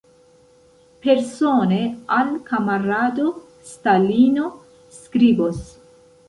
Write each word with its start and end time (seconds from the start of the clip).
Persone 1.03 1.77
al 2.15 2.31
kamarado 2.47 3.27
Stalino 3.73 4.49
skribos. 4.97 5.63